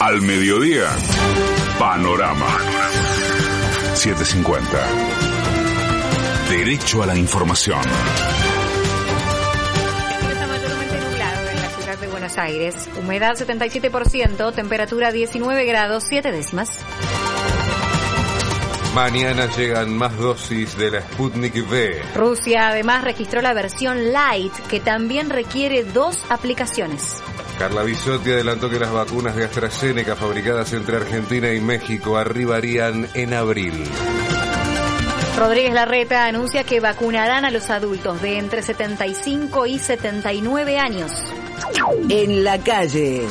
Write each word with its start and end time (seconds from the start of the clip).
Al 0.00 0.20
mediodía, 0.22 0.88
Panorama. 1.78 2.58
750. 3.94 4.88
Derecho 6.50 7.02
a 7.02 7.06
la 7.06 7.16
información. 7.16 7.80
Está 10.30 10.46
mayormente 10.46 10.98
nublado 10.98 11.48
en 11.48 11.60
la 11.60 11.68
ciudad 11.70 11.98
de 11.98 12.06
Buenos 12.08 12.38
Aires. 12.38 12.88
Humedad 12.98 13.34
77%, 13.34 14.52
temperatura 14.54 15.12
19 15.12 15.64
grados 15.64 16.04
7 16.08 16.32
décimas. 16.32 16.70
Mañana 18.94 19.46
llegan 19.56 19.96
más 19.96 20.16
dosis 20.16 20.76
de 20.76 20.90
la 20.90 21.00
Sputnik 21.00 21.54
V. 21.68 22.02
Rusia 22.14 22.68
además 22.68 23.04
registró 23.04 23.42
la 23.42 23.52
versión 23.52 24.12
Light, 24.12 24.52
que 24.68 24.80
también 24.80 25.30
requiere 25.30 25.84
dos 25.84 26.24
aplicaciones. 26.28 27.22
Carla 27.58 27.82
Bisotti 27.82 28.32
adelantó 28.32 28.68
que 28.68 28.78
las 28.78 28.92
vacunas 28.92 29.36
de 29.36 29.44
AstraZeneca 29.44 30.16
fabricadas 30.16 30.72
entre 30.72 30.96
Argentina 30.96 31.52
y 31.52 31.60
México 31.60 32.16
arribarían 32.16 33.08
en 33.14 33.32
abril. 33.34 33.84
Rodríguez 35.36 35.74
Larreta 35.74 36.26
anuncia 36.26 36.64
que 36.64 36.80
vacunarán 36.80 37.44
a 37.44 37.50
los 37.50 37.70
adultos 37.70 38.22
de 38.22 38.38
entre 38.38 38.62
75 38.62 39.66
y 39.66 39.78
79 39.78 40.78
años. 40.78 41.12
En 42.08 42.44
la 42.44 42.58
calle. 42.58 43.26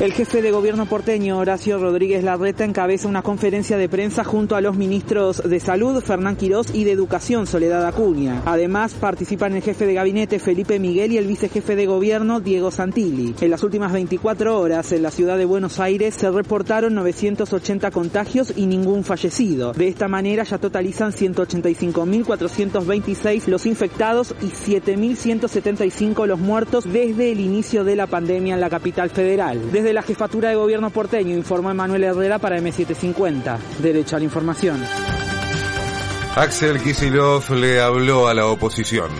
El 0.00 0.12
jefe 0.12 0.42
de 0.42 0.50
gobierno 0.50 0.86
porteño, 0.86 1.38
Horacio 1.38 1.78
Rodríguez 1.78 2.24
Larreta, 2.24 2.64
encabeza 2.64 3.06
una 3.06 3.22
conferencia 3.22 3.76
de 3.76 3.88
prensa 3.88 4.24
junto 4.24 4.56
a 4.56 4.60
los 4.60 4.76
ministros 4.76 5.48
de 5.48 5.60
Salud, 5.60 6.02
Fernán 6.02 6.34
Quirós, 6.34 6.74
y 6.74 6.82
de 6.82 6.90
Educación, 6.90 7.46
Soledad 7.46 7.86
Acuña. 7.86 8.42
Además, 8.44 8.94
participan 8.94 9.54
el 9.54 9.62
jefe 9.62 9.86
de 9.86 9.94
gabinete, 9.94 10.40
Felipe 10.40 10.80
Miguel, 10.80 11.12
y 11.12 11.18
el 11.18 11.28
vicejefe 11.28 11.76
de 11.76 11.86
gobierno, 11.86 12.40
Diego 12.40 12.72
Santilli. 12.72 13.36
En 13.40 13.50
las 13.50 13.62
últimas 13.62 13.92
24 13.92 14.58
horas, 14.58 14.90
en 14.90 15.04
la 15.04 15.12
ciudad 15.12 15.38
de 15.38 15.44
Buenos 15.44 15.78
Aires, 15.78 16.16
se 16.16 16.28
reportaron 16.28 16.92
980 16.96 17.92
contagios 17.92 18.52
y 18.56 18.66
ningún 18.66 19.04
fallecido. 19.04 19.74
De 19.74 19.86
esta 19.86 20.08
manera, 20.08 20.42
ya 20.42 20.58
totalizan 20.58 21.12
185.426 21.12 23.46
los 23.46 23.64
infectados 23.64 24.34
y 24.42 24.46
7.175 24.46 26.26
los 26.26 26.40
muertos 26.40 26.92
desde 26.92 27.30
el 27.30 27.38
inicio 27.38 27.84
de 27.84 27.94
la 27.94 28.08
pandemia 28.08 28.54
en 28.54 28.60
la 28.60 28.70
capital 28.70 29.10
federal. 29.10 29.60
La 29.92 30.02
jefatura 30.02 30.48
de 30.48 30.56
gobierno 30.56 30.90
porteño 30.90 31.36
informó 31.36 31.70
Emanuel 31.70 32.04
Herrera 32.04 32.38
para 32.38 32.58
M750. 32.58 33.58
Derecho 33.80 34.16
a 34.16 34.18
la 34.18 34.24
información. 34.24 34.82
Axel 36.36 36.80
Kisilov 36.80 37.48
le 37.50 37.80
habló 37.80 38.26
a 38.26 38.34
la 38.34 38.46
oposición. 38.46 39.10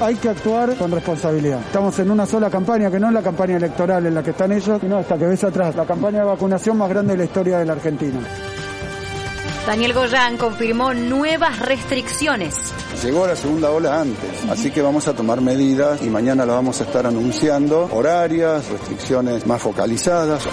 Hay 0.00 0.16
que 0.16 0.28
actuar 0.28 0.74
con 0.76 0.90
responsabilidad. 0.90 1.60
Estamos 1.60 1.96
en 2.00 2.10
una 2.10 2.26
sola 2.26 2.50
campaña, 2.50 2.90
que 2.90 2.98
no 2.98 3.08
es 3.08 3.14
la 3.14 3.22
campaña 3.22 3.56
electoral 3.56 4.04
en 4.06 4.14
la 4.14 4.22
que 4.22 4.30
están 4.30 4.50
ellos, 4.50 4.80
sino 4.80 4.98
esta 4.98 5.16
que 5.16 5.26
ves 5.26 5.44
atrás, 5.44 5.76
la 5.76 5.84
campaña 5.84 6.20
de 6.20 6.24
vacunación 6.24 6.76
más 6.76 6.88
grande 6.88 7.12
de 7.12 7.18
la 7.18 7.24
historia 7.24 7.58
de 7.58 7.64
la 7.64 7.74
Argentina. 7.74 8.18
Daniel 9.66 9.94
Goyán 9.94 10.36
confirmó 10.36 10.92
nuevas 10.92 11.58
restricciones. 11.58 12.74
Llegó 13.02 13.26
la 13.26 13.34
segunda 13.34 13.70
ola 13.70 13.98
antes, 13.98 14.44
así 14.50 14.70
que 14.70 14.82
vamos 14.82 15.08
a 15.08 15.14
tomar 15.14 15.40
medidas 15.40 16.02
y 16.02 16.10
mañana 16.10 16.44
lo 16.44 16.52
vamos 16.52 16.82
a 16.82 16.84
estar 16.84 17.06
anunciando, 17.06 17.88
horarias, 17.90 18.68
restricciones 18.68 19.46
más 19.46 19.62
focalizadas. 19.62 20.46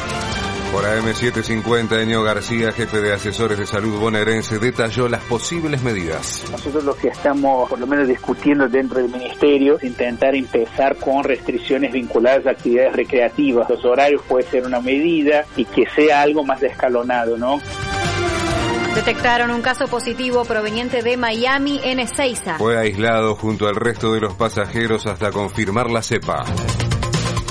Por 0.72 0.86
AM750, 0.86 2.02
Enio 2.02 2.24
García, 2.24 2.72
jefe 2.72 3.02
de 3.02 3.12
asesores 3.12 3.60
de 3.60 3.66
salud 3.66 4.00
bonaerense, 4.00 4.58
detalló 4.58 5.10
las 5.10 5.22
posibles 5.24 5.84
medidas. 5.84 6.46
Nosotros 6.50 6.86
lo 6.86 6.96
que 6.96 7.10
estamos 7.10 7.70
por 7.70 7.78
lo 7.78 7.88
menos 7.88 8.08
discutiendo 8.08 8.70
dentro 8.70 9.02
del 9.02 9.12
ministerio 9.12 9.76
es 9.76 9.84
intentar 9.84 10.34
empezar 10.34 10.96
con 10.96 11.26
restricciones 11.26 11.92
vinculadas 11.92 12.46
a 12.48 12.52
actividades 12.52 12.94
recreativas. 12.94 13.70
Los 13.70 13.84
horarios 13.84 14.22
puede 14.26 14.48
ser 14.50 14.66
una 14.66 14.80
medida 14.80 15.44
y 15.58 15.66
que 15.66 15.84
sea 15.94 16.22
algo 16.22 16.46
más 16.46 16.64
escalonado, 16.64 17.38
¿no? 17.38 17.60
Detectaron 18.96 19.52
un 19.52 19.62
caso 19.62 19.88
positivo 19.88 20.44
proveniente 20.44 21.02
de 21.02 21.16
Miami 21.16 21.80
en 21.84 22.00
Ezeiza. 22.00 22.58
Fue 22.58 22.78
aislado 22.78 23.36
junto 23.36 23.68
al 23.68 23.76
resto 23.76 24.14
de 24.14 24.20
los 24.20 24.34
pasajeros 24.34 25.06
hasta 25.08 25.32
confirmar 25.32 25.90
la 25.90 26.02
cepa. 26.02 26.44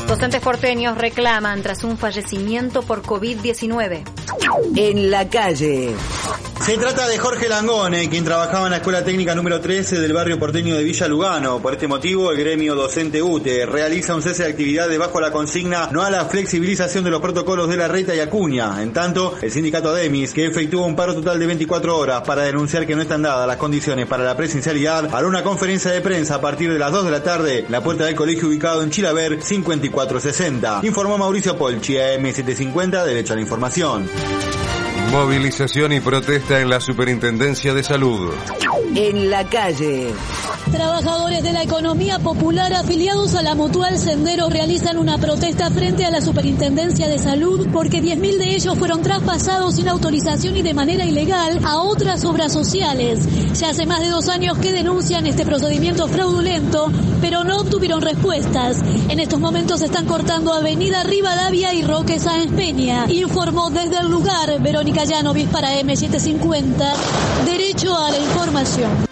Docentes 0.06 0.42
porteños 0.42 0.98
reclaman 0.98 1.62
tras 1.62 1.82
un 1.82 1.96
fallecimiento 1.96 2.82
por 2.82 3.02
COVID-19. 3.02 4.02
En 4.76 5.10
la 5.10 5.28
calle. 5.28 5.94
Se 6.64 6.76
trata 6.76 7.08
de 7.08 7.18
Jorge 7.18 7.48
Langone, 7.48 8.08
quien 8.08 8.24
trabajaba 8.24 8.66
en 8.66 8.70
la 8.70 8.76
Escuela 8.76 9.02
Técnica 9.02 9.34
número 9.34 9.60
13 9.60 9.98
del 9.98 10.12
barrio 10.12 10.38
porteño 10.38 10.76
de 10.76 10.84
Villa 10.84 11.08
Lugano. 11.08 11.60
Por 11.60 11.72
este 11.72 11.88
motivo, 11.88 12.30
el 12.30 12.38
gremio 12.38 12.74
docente 12.74 13.20
UTE 13.22 13.66
realiza 13.66 14.14
un 14.14 14.22
cese 14.22 14.44
de 14.44 14.50
actividades 14.50 14.96
bajo 14.96 15.20
la 15.20 15.32
consigna 15.32 15.88
no 15.90 16.02
a 16.02 16.10
la 16.10 16.26
flexibilización 16.26 17.02
de 17.02 17.10
los 17.10 17.20
protocolos 17.20 17.68
de 17.68 17.76
la 17.76 17.88
Reta 17.88 18.14
y 18.14 18.20
Acuña. 18.20 18.80
En 18.82 18.92
tanto, 18.92 19.34
el 19.40 19.50
sindicato 19.50 19.92
Demis, 19.92 20.32
que 20.32 20.46
efectuó 20.46 20.86
un 20.86 20.94
paro 20.94 21.14
total 21.14 21.40
de 21.40 21.46
24 21.46 21.98
horas 21.98 22.22
para 22.22 22.42
denunciar 22.42 22.86
que 22.86 22.94
no 22.94 23.02
están 23.02 23.22
dadas 23.22 23.48
las 23.48 23.56
condiciones 23.56 24.06
para 24.06 24.22
la 24.22 24.36
presencialidad, 24.36 25.12
hará 25.12 25.26
una 25.26 25.42
conferencia 25.42 25.90
de 25.90 26.02
prensa 26.02 26.36
a 26.36 26.40
partir 26.40 26.72
de 26.72 26.78
las 26.78 26.92
2 26.92 27.06
de 27.06 27.10
la 27.10 27.22
tarde 27.22 27.64
en 27.66 27.72
la 27.72 27.82
puerta 27.82 28.04
del 28.04 28.14
colegio 28.14 28.48
ubicado 28.48 28.82
en 28.82 28.90
Chilaver 28.90 29.42
5460. 29.42 30.82
Informó 30.84 31.18
Mauricio 31.18 31.56
Polchi, 31.56 31.94
AM750, 31.94 33.04
Derecho 33.04 33.32
a 33.32 33.36
la 33.36 33.42
Información. 33.42 34.08
Movilización 35.10 35.92
y 35.92 36.00
protesta 36.00 36.60
en 36.60 36.70
la 36.70 36.80
Superintendencia 36.80 37.74
de 37.74 37.82
Salud. 37.82 38.32
En 38.94 39.28
la 39.28 39.44
calle. 39.44 40.14
Trabajadores 40.70 41.42
de 41.42 41.52
la 41.52 41.64
economía 41.64 42.20
popular 42.20 42.72
afiliados 42.72 43.34
a 43.34 43.42
la 43.42 43.56
Mutual 43.56 43.98
Sendero 43.98 44.48
realizan 44.48 44.98
una 44.98 45.18
protesta 45.18 45.68
frente 45.70 46.04
a 46.04 46.10
la 46.10 46.20
Superintendencia 46.20 47.08
de 47.08 47.18
Salud 47.18 47.66
porque 47.72 48.00
10.000 48.00 48.38
de 48.38 48.54
ellos 48.54 48.78
fueron 48.78 49.02
traspasados 49.02 49.74
sin 49.76 49.88
autorización 49.88 50.56
y 50.56 50.62
de 50.62 50.74
manera 50.74 51.04
ilegal 51.04 51.58
a 51.64 51.80
otras 51.80 52.24
obras 52.24 52.52
sociales. 52.52 53.26
Ya 53.58 53.70
hace 53.70 53.84
más 53.84 54.00
de 54.00 54.08
dos 54.08 54.28
años 54.28 54.58
que 54.58 54.72
denuncian 54.72 55.26
este 55.26 55.44
procedimiento 55.44 56.06
fraudulento, 56.06 56.92
pero 57.20 57.42
no 57.42 57.62
obtuvieron 57.62 58.00
respuestas. 58.00 58.78
En 59.08 59.18
estos 59.18 59.40
momentos 59.40 59.82
están 59.82 60.06
cortando 60.06 60.52
Avenida 60.52 61.02
Rivadavia 61.02 61.74
y 61.74 61.82
Roque 61.82 62.20
Sáenz 62.20 62.52
Peña. 62.52 63.06
Informó 63.08 63.70
desde 63.70 63.98
el 63.98 64.08
lugar 64.08 64.60
Verónica 64.62 65.04
Llanovis 65.04 65.48
para 65.48 65.80
M750. 65.80 66.92
Derecho 67.44 67.96
a 67.96 68.10
la 68.12 68.18
información. 68.18 69.09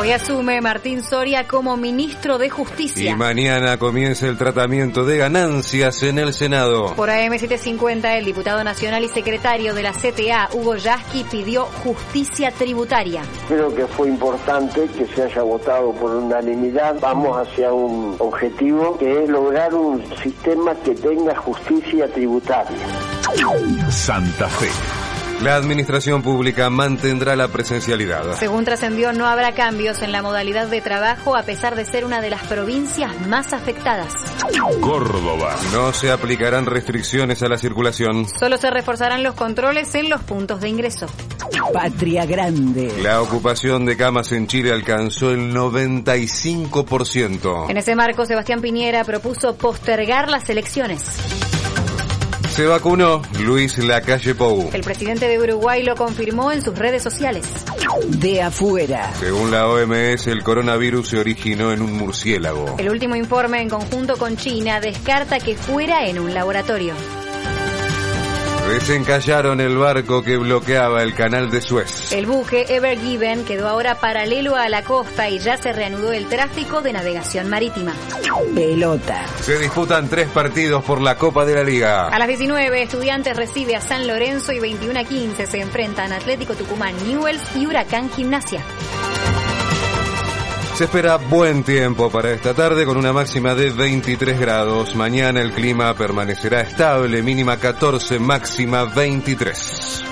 Hoy 0.00 0.12
asume 0.12 0.62
Martín 0.62 1.02
Soria 1.02 1.46
como 1.46 1.76
ministro 1.76 2.38
de 2.38 2.48
Justicia. 2.48 3.10
Y 3.10 3.14
mañana 3.14 3.76
comienza 3.76 4.28
el 4.28 4.38
tratamiento 4.38 5.04
de 5.04 5.18
ganancias 5.18 6.02
en 6.02 6.18
el 6.18 6.32
Senado. 6.32 6.94
Por 6.94 7.10
AM750, 7.10 8.16
el 8.16 8.24
diputado 8.24 8.64
nacional 8.64 9.04
y 9.04 9.08
secretario 9.08 9.74
de 9.74 9.82
la 9.82 9.92
CTA, 9.92 10.48
Hugo 10.54 10.76
Yasky, 10.76 11.24
pidió 11.24 11.66
justicia 11.66 12.50
tributaria. 12.50 13.20
Creo 13.46 13.74
que 13.74 13.86
fue 13.88 14.08
importante 14.08 14.88
que 14.96 15.06
se 15.06 15.22
haya 15.24 15.42
votado 15.42 15.92
por 15.92 16.12
unanimidad. 16.12 16.96
Vamos 16.98 17.36
hacia 17.36 17.70
un 17.70 18.16
objetivo 18.20 18.96
que 18.96 19.24
es 19.24 19.28
lograr 19.28 19.74
un 19.74 20.02
sistema 20.22 20.74
que 20.76 20.94
tenga 20.94 21.36
justicia 21.36 22.10
tributaria. 22.10 22.78
Santa 23.90 24.48
Fe. 24.48 24.99
La 25.42 25.56
administración 25.56 26.22
pública 26.22 26.68
mantendrá 26.68 27.34
la 27.34 27.48
presencialidad. 27.48 28.36
Según 28.38 28.66
trascendió, 28.66 29.14
no 29.14 29.26
habrá 29.26 29.52
cambios 29.52 30.02
en 30.02 30.12
la 30.12 30.20
modalidad 30.20 30.66
de 30.66 30.82
trabajo 30.82 31.34
a 31.34 31.44
pesar 31.44 31.76
de 31.76 31.86
ser 31.86 32.04
una 32.04 32.20
de 32.20 32.28
las 32.28 32.46
provincias 32.46 33.26
más 33.26 33.54
afectadas. 33.54 34.12
Córdoba. 34.82 35.56
No 35.72 35.94
se 35.94 36.10
aplicarán 36.10 36.66
restricciones 36.66 37.42
a 37.42 37.48
la 37.48 37.56
circulación. 37.56 38.26
Solo 38.38 38.58
se 38.58 38.70
reforzarán 38.70 39.22
los 39.22 39.34
controles 39.34 39.94
en 39.94 40.10
los 40.10 40.20
puntos 40.22 40.60
de 40.60 40.68
ingreso. 40.68 41.06
Patria 41.72 42.26
Grande. 42.26 42.92
La 43.00 43.22
ocupación 43.22 43.86
de 43.86 43.96
camas 43.96 44.32
en 44.32 44.46
Chile 44.46 44.72
alcanzó 44.72 45.30
el 45.30 45.54
95%. 45.54 47.70
En 47.70 47.78
ese 47.78 47.96
marco, 47.96 48.26
Sebastián 48.26 48.60
Piñera 48.60 49.04
propuso 49.04 49.56
postergar 49.56 50.28
las 50.28 50.50
elecciones. 50.50 51.00
Se 52.50 52.66
vacunó 52.66 53.22
Luis 53.38 53.78
Lacalle 53.78 54.34
Pou. 54.34 54.70
El 54.72 54.82
presidente 54.82 55.28
de 55.28 55.38
Uruguay 55.38 55.84
lo 55.84 55.94
confirmó 55.94 56.50
en 56.50 56.62
sus 56.62 56.76
redes 56.76 57.02
sociales. 57.02 57.46
De 58.08 58.42
afuera. 58.42 59.12
Según 59.20 59.52
la 59.52 59.68
OMS, 59.68 60.26
el 60.26 60.42
coronavirus 60.42 61.08
se 61.08 61.18
originó 61.18 61.72
en 61.72 61.80
un 61.80 61.96
murciélago. 61.96 62.74
El 62.76 62.90
último 62.90 63.14
informe 63.14 63.62
en 63.62 63.68
conjunto 63.68 64.16
con 64.16 64.36
China 64.36 64.80
descarta 64.80 65.38
que 65.38 65.56
fuera 65.56 66.06
en 66.06 66.18
un 66.18 66.34
laboratorio. 66.34 66.94
Desencallaron 68.70 69.60
el 69.60 69.76
barco 69.76 70.22
que 70.22 70.36
bloqueaba 70.36 71.02
el 71.02 71.12
canal 71.12 71.50
de 71.50 71.60
Suez. 71.60 72.12
El 72.12 72.26
buque 72.26 72.66
Ever 72.68 73.00
Given 73.00 73.44
quedó 73.44 73.66
ahora 73.66 73.96
paralelo 73.96 74.54
a 74.54 74.68
la 74.68 74.84
costa 74.84 75.28
y 75.28 75.40
ya 75.40 75.56
se 75.56 75.72
reanudó 75.72 76.12
el 76.12 76.28
tráfico 76.28 76.80
de 76.80 76.92
navegación 76.92 77.48
marítima. 77.48 77.94
Pelota. 78.54 79.26
Se 79.40 79.58
disputan 79.58 80.08
tres 80.08 80.28
partidos 80.28 80.84
por 80.84 81.00
la 81.00 81.16
Copa 81.16 81.44
de 81.44 81.56
la 81.56 81.64
Liga. 81.64 82.06
A 82.10 82.18
las 82.20 82.28
19, 82.28 82.82
Estudiantes 82.82 83.36
recibe 83.36 83.74
a 83.74 83.80
San 83.80 84.06
Lorenzo 84.06 84.52
y 84.52 84.60
21 84.60 85.00
a 85.00 85.04
15 85.04 85.46
se 85.48 85.60
enfrentan 85.60 86.12
Atlético 86.12 86.54
Tucumán 86.54 86.94
Newells 87.08 87.42
y 87.56 87.66
Huracán 87.66 88.08
Gimnasia. 88.08 88.62
Se 90.80 90.84
espera 90.84 91.18
buen 91.18 91.62
tiempo 91.62 92.08
para 92.08 92.30
esta 92.30 92.54
tarde 92.54 92.86
con 92.86 92.96
una 92.96 93.12
máxima 93.12 93.54
de 93.54 93.68
23 93.68 94.40
grados. 94.40 94.96
Mañana 94.96 95.42
el 95.42 95.52
clima 95.52 95.92
permanecerá 95.92 96.62
estable, 96.62 97.22
mínima 97.22 97.58
14, 97.58 98.18
máxima 98.18 98.84
23. 98.84 100.04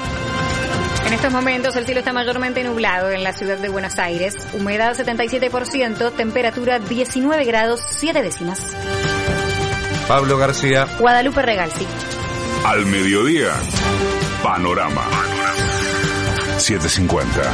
En 1.07 1.13
estos 1.15 1.33
momentos 1.33 1.75
el 1.75 1.87
cielo 1.87 2.01
está 2.01 2.13
mayormente 2.13 2.63
nublado 2.65 3.11
en 3.11 3.25
la 3.25 3.33
ciudad 3.33 3.57
de 3.57 3.71
Buenos 3.71 3.99
Aires. 3.99 4.37
Humedad 4.53 4.95
77%, 4.95 6.13
temperatura 6.13 6.79
19 6.81 7.45
grados 7.47 7.81
7 7.89 8.21
décimas. 8.21 8.61
Pablo 10.07 10.37
García. 10.37 10.87
Guadalupe 10.99 11.41
Regalsi. 11.41 11.87
Al 12.67 12.85
mediodía, 12.85 13.55
Panorama. 14.43 15.07
750. 16.59 17.53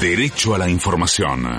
Derecho 0.00 0.54
a 0.54 0.58
la 0.58 0.68
información. 0.68 1.46